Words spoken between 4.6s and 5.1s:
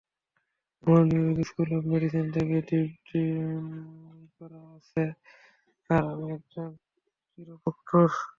আছে